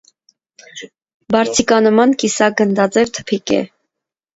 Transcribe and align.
Բարձիկանման 1.37 2.19
կիսագնդաձև 2.25 3.17
թփիկ 3.23 3.61
է։ 3.63 3.67